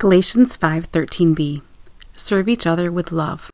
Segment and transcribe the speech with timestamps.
[0.00, 1.60] Galatians 5:13b
[2.16, 3.50] Serve each other with love.